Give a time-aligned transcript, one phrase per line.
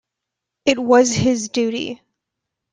[0.65, 2.01] It was his duty.